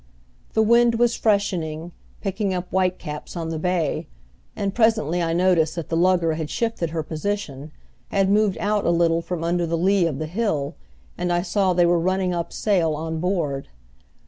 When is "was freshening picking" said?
0.95-2.55